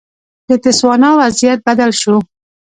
د 0.47 0.51
تسوانا 0.63 1.09
وضعیت 1.19 1.59
بدل 1.67 1.91
شو. 2.01 2.15